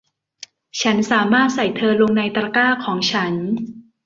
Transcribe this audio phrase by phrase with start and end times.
[0.81, 3.33] ฉันสามารถใส่เธอลงในตะกร้าของฉัน